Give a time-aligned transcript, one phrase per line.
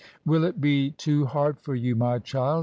[0.25, 2.59] "Will it be too hard for you, my child